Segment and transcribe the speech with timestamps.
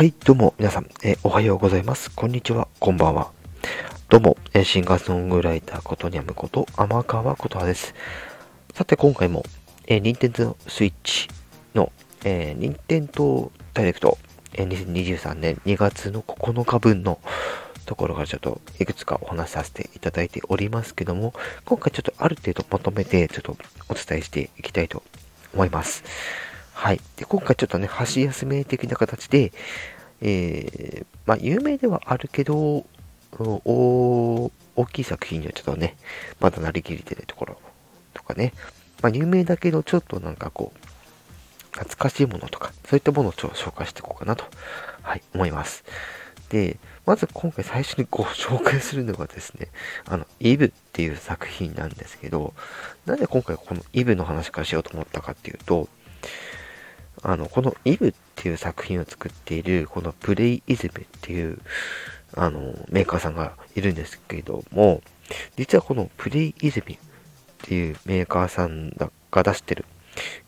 [0.00, 2.10] はい、どうも皆さん、えー、おはようございます。
[2.10, 3.32] こんにちは、こんばんは。
[4.08, 7.94] どうも、えー、シンガーソングライターことにゃむこと天川ことはです。
[8.72, 9.44] さて、今回も、
[9.86, 11.28] えー、任天堂スイッチ
[11.74, 11.92] の、
[12.24, 14.16] えー、任天堂ダイレクト、
[14.54, 17.20] えー、2023年2月の9日分の
[17.84, 21.34] ところからちょっといくつかお話しさせていただいておりますけども、
[21.66, 23.54] 今回ちょっとある程度まとめてちょっと
[23.90, 25.02] お伝えしていきたいと
[25.52, 26.02] 思います。
[26.80, 27.00] はい。
[27.16, 29.52] で、今回ちょっとね、箸休め的な形で、
[30.20, 32.84] えー、まあ、有名ではあるけど、
[33.32, 34.50] 大
[34.92, 35.96] きい作品にはちょっとね、
[36.40, 37.58] まだなりきれてないところ
[38.14, 38.52] とかね、
[39.02, 40.80] まあ、有名だけど、ちょっとなんかこう、
[41.72, 44.44] 懐かしいものとか、そういったものをちょっと紹介していこうかなと、
[45.02, 45.84] はい、思います。
[46.50, 49.68] で、まず今回最初にご 紹介するのがですね、
[50.06, 52.54] あの、イブっていう作品なんですけど、
[53.06, 55.88] なんで今回このイブの話からしようと思ったかっていうと、
[57.22, 61.58] あの、このイブっていう作品を作っている、このプレイイズムっていう、
[62.34, 65.02] あの、メーカーさんがいるんですけども、
[65.56, 66.98] 実はこのプレイイズムっ
[67.62, 69.10] ていうメーカーさんが
[69.42, 69.84] 出してる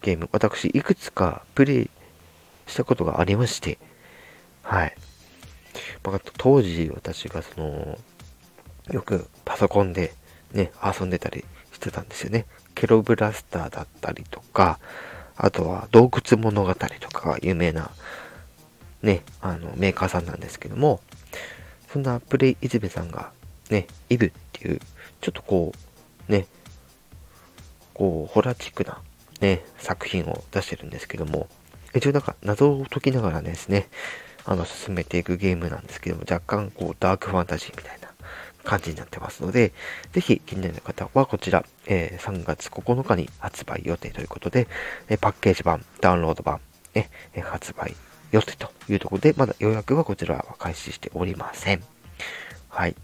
[0.01, 1.91] ゲーム、私、いくつかプレイ
[2.67, 3.79] したことがありまして、
[4.63, 4.97] はい。
[6.05, 7.99] まあ、当時私がその、
[8.91, 10.15] よくパソコンで
[10.53, 12.47] ね、遊んでたりしてたんですよね。
[12.75, 14.79] ケロブラスターだったりとか、
[15.43, 17.91] あとは洞窟物語とかが有名な
[19.03, 21.01] ね、あのメーカーさんなんですけども、
[21.93, 23.33] そんなプレイイズベさんが
[23.69, 24.81] ね、イブっていう、
[25.21, 25.73] ちょっとこ
[26.29, 26.47] う、ね、
[27.93, 29.01] こう、ホラチックな
[29.41, 31.49] ね、作品を出してるんですけども、
[31.93, 33.89] 一応なんか謎を解きながらですね、
[34.45, 38.12] あの、進めていくゲームなんですけども、若干こう、ダークファンタジーみたいな
[38.65, 39.73] 感じになってますので、
[40.13, 44.69] ぜひ気になる方はこちら、えー、3月9日に発売予定ということで、
[45.09, 46.61] えパッケージ版、ダウンロード版、
[46.95, 47.11] ね、
[47.43, 47.95] 発売
[48.31, 51.83] 予定というところで、まだ予約はこちらは開始しておりません。
[52.69, 52.95] はい。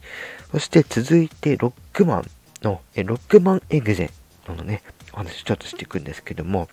[0.52, 2.30] そして続いて、ロックマン
[2.62, 4.10] の、えロックマンエグゼ
[4.46, 4.82] のね、
[5.12, 6.68] お話ちょっとしていくんですけども、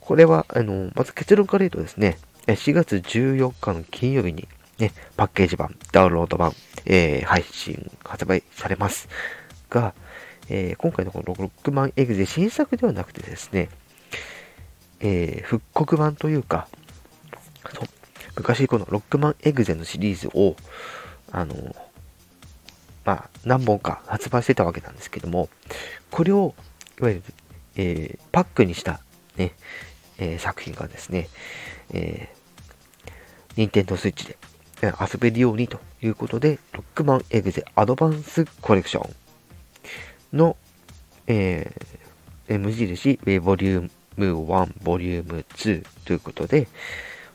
[0.00, 6.52] これは、あの、まず結論から言うとですね、4月14日の金曜日に、ね、パッケージ版、ダウンロード版、
[6.86, 9.08] えー、配信、発売されます。
[9.70, 9.94] が、
[10.48, 13.68] えー、今回のこのロックマンエグゼ新作ではなくてですね、
[15.00, 16.68] えー、復刻版というか、
[17.74, 17.88] そう
[18.36, 20.56] 昔このロックマンエグゼのシリーズを、
[21.32, 21.74] あの、
[23.04, 25.48] まあ、何本か発売してたわけなんですけども、
[26.10, 26.54] これを、
[27.00, 27.22] いわゆる、
[27.76, 29.00] えー、パックにした
[29.36, 29.54] ね、
[30.18, 31.28] えー、作品がですね、
[31.90, 33.10] えー、
[33.56, 34.36] 任天堂スイッチで
[34.82, 40.56] 遊べるようにということで、ロックマンエグゼアドバンスコレクションの、
[41.26, 46.68] えー、無印、ボリューム1、ボリューム2ということで、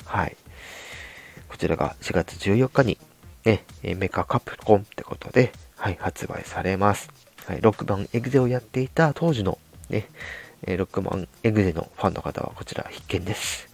[0.06, 0.36] はい。
[1.50, 2.98] こちらが4月14日に、
[3.46, 7.10] ね、メカカプコンってことで、はい、発売されます。
[7.46, 9.58] はい、ロックマンエグゼをやっていた当時の、
[9.90, 10.08] ね、
[10.66, 13.70] ロックマンエグゼのファンの方はこちら必見です。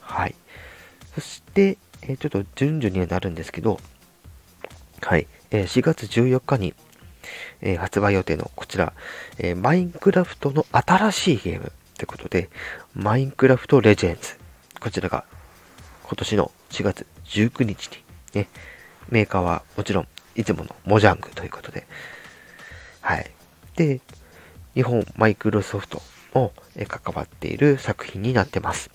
[0.00, 0.34] はい。
[1.14, 3.78] そして、えー、ちょっと順々にはなるんですけど、
[5.00, 6.74] はい、えー、4月14日に、
[7.60, 8.92] えー、発売予定のこちら、
[9.38, 12.48] えマインクラフトの新しいゲームということで、
[12.94, 14.38] マインクラフトレジェンズ。
[14.80, 15.24] こちらが
[16.04, 18.02] 今年の4月19日に、
[18.34, 18.48] ね、
[19.10, 21.86] メーカーはもちろんいつものモジャングということで、
[23.00, 23.30] はい。
[23.76, 24.00] で、
[24.74, 26.02] 日本マイクロソフト
[26.34, 26.52] も
[26.88, 28.90] 関わっている作品になってます。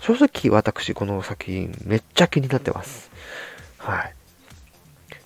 [0.00, 3.10] 正直私この作品めっちゃ気になってます。
[3.78, 4.14] はい。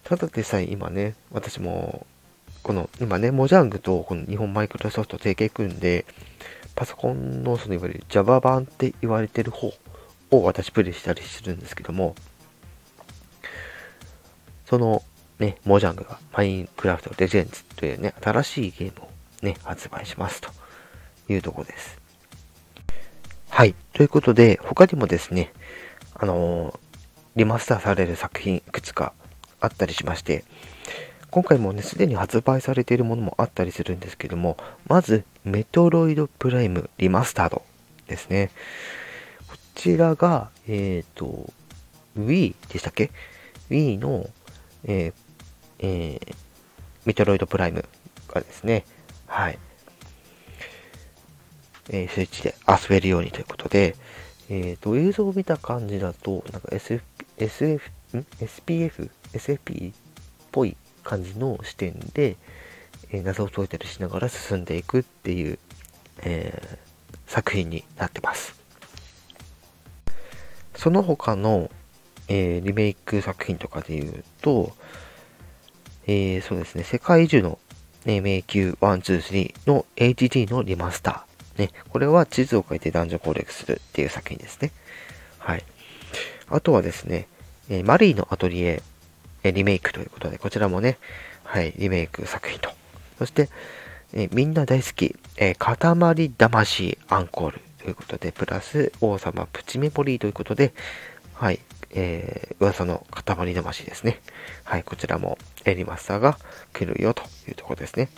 [0.05, 2.07] ただでさえ今ね、私も、
[2.63, 6.05] この今ね、モジャングとこの日本マイクロソフト提携組んで、
[6.75, 9.73] パソコンのそのいわゆる Java 版って言われてる方
[10.31, 12.15] を私プレイしたりするんですけども、
[14.67, 15.03] その
[15.39, 19.11] ね、モジャングがマインクラフトレジェンズというね、新しいゲームを
[19.43, 20.51] ね、発売しますと
[21.29, 22.00] いうとこです。
[23.61, 23.75] はい。
[23.93, 25.53] ということで、他にもですね、
[26.15, 26.79] あのー、
[27.37, 29.13] リマスターされる作品いくつか
[29.61, 30.45] あったりしまして、
[31.31, 37.63] 今回もね、すでに発売されているものもあったりするんですけども、まず、メトロイドプライムリマスタード
[38.07, 38.51] ですね。
[39.47, 41.53] こちらが、えっ、ー、と、
[42.19, 43.11] Wii でしたっけ
[43.69, 44.27] ?Wii の、
[44.85, 45.13] えー、
[45.81, 46.35] えー、
[47.05, 47.85] メトロイドプライム
[48.27, 48.87] がですね、
[49.27, 49.59] はい。
[51.93, 53.97] えー、スイッチで遊べるようにということで、
[54.49, 57.05] えっ、ー、と、映像を見た感じだと、なんか SF、
[57.37, 59.95] SF、ん ?SPF、SFP っ
[60.53, 62.37] ぽい感じの視点で、
[63.11, 65.59] えー、謎を解いたりしながら進んでいくっていう、
[66.23, 68.55] えー、作品になってます。
[70.77, 71.71] その他の、
[72.29, 74.73] えー、リメイク作品とかで言うと、
[76.07, 77.59] えー、そうですね、世界中の、
[78.05, 81.30] ね、迷宮123の HD のリマスター。
[81.61, 84.73] ね、これは地図を書いて男女攻略するっていう作品ですね。
[85.39, 85.65] はい。
[86.49, 87.29] あとはですね、
[87.69, 88.83] えー、マリーのアトリエ、
[89.43, 90.99] えリメイクということで、こちらもね、
[91.45, 92.71] はい、リメイク作品と。
[93.19, 93.49] そして、
[94.13, 100.73] えみんな大好き、え塊魂アンコールということで、プラス王様プチメモリーということで、
[101.35, 101.61] はい、
[101.93, 104.21] えー、噂の塊魂ですね。
[104.65, 106.39] はい、こちらもエリマスターが
[106.73, 108.09] 来るよというところですね。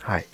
[0.00, 0.26] はい。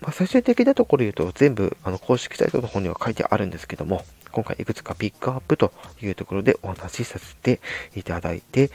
[0.00, 5.72] まあ、最終的なところ言うと全部あの公式サイトの方には書いてあるんですけども、今回いくつかピックアップと
[6.02, 7.60] いうところでお話しさせて
[7.94, 8.70] いただいて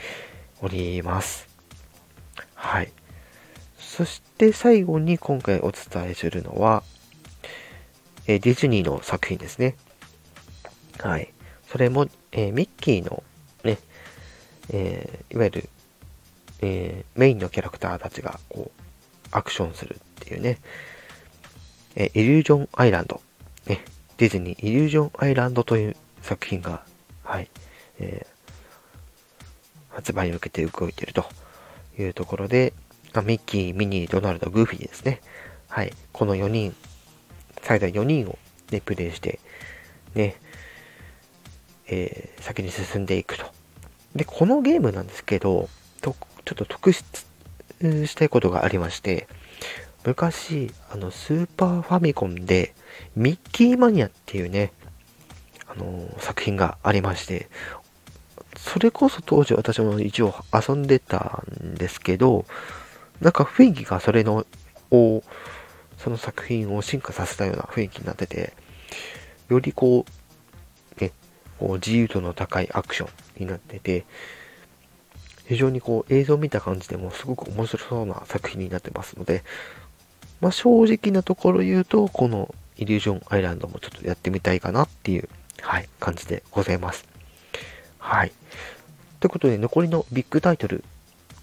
[0.60, 1.48] おります。
[2.54, 2.92] はい。
[3.78, 6.82] そして最後に今回お伝えするのは、
[8.26, 9.76] えディズニーの作品ですね。
[10.98, 11.32] はい。
[11.68, 13.22] それも、えー、ミッキーの
[13.64, 13.78] ね、
[14.70, 15.68] えー、いわゆる、
[16.60, 18.80] えー、メインのキャラクターたちがこう
[19.30, 20.58] アクションするっていうね、
[21.96, 23.20] えイリュージョンアイランド、
[23.66, 23.84] ね、
[24.16, 26.82] ディズニーイリュージョンアイランドという作品が、
[27.24, 27.48] はい、
[27.98, 28.26] え
[29.92, 31.24] 発売に向けて動いていると
[31.98, 32.72] いうところで、
[33.12, 35.20] まミッキー、ミニー、ドナルド、グーフィーですね。
[35.68, 35.92] はい。
[36.12, 36.74] この4人、
[37.62, 38.38] 最大4人を
[38.70, 39.38] ね、プレイして、
[40.14, 40.36] ね、
[41.88, 43.44] えー、先に進んでいくと。
[44.16, 45.68] で、このゲームなんですけど、
[46.00, 49.28] とちょっと特筆したいことがありまして、
[50.04, 52.74] 昔、あの、スーパーファミコンで、
[53.14, 54.72] ミッキーマニアっていうね、
[55.68, 57.48] あのー、作品がありまして、
[58.56, 62.44] それこそ当時私も一応遊んでたんですけど、
[63.20, 64.44] なんか雰囲気がそれの、
[64.90, 65.22] を、
[65.98, 68.52] その作品を進化させたような雰囲気になってて、
[69.48, 70.04] よりこ
[70.98, 71.12] う、ね、
[71.58, 73.10] こう自由度の高いアクション
[73.44, 74.04] になってて、
[75.46, 79.44] 非常にこう映像を見た感じでもすごく面白そうな作品になってますので、
[80.42, 85.28] まあ、正直なところ言うと、このイリュージョンアイランドもちょっとやってみたいかなっていう、
[85.60, 87.06] はい、感じでございます。
[87.98, 88.32] はい。
[89.20, 90.82] ということで、残りのビッグタイトル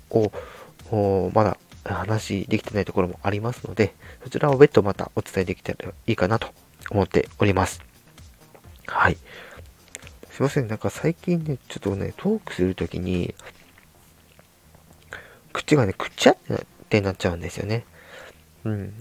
[0.10, 6.50] を、まだ話できてないところもありますので、そちらを別途またお伝えできたらいいかなと
[6.90, 7.82] 思っております。
[8.86, 9.18] はい。
[10.32, 13.34] すいません、なんか最近ね、ちょっとね、トークするときに、
[15.54, 16.38] 口がね、くっちゃっ
[16.90, 17.86] てなっちゃうんですよね。
[18.66, 18.94] うん。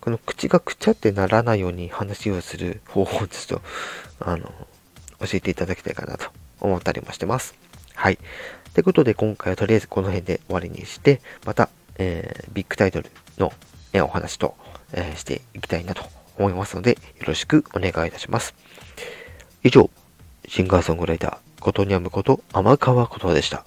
[0.00, 3.62] この口がくちゃってならないように話をする方法をちょっと、
[4.20, 4.52] あの、
[5.20, 6.30] 教えていただきたいかなと
[6.60, 7.54] 思ったりもしてます。
[7.94, 8.18] はい。
[8.74, 13.52] ということで今回はとりあえずこの辺で終わりにして、またえー、ビッグタイトルの、
[13.92, 14.54] えお話と、
[14.92, 16.04] えー、していきたいなと
[16.38, 18.54] 思いますので、よろしくお願いいたします。
[19.62, 19.90] 以上、
[20.46, 23.64] シンガーソングライター、ことにゃむこと、天川ことでした。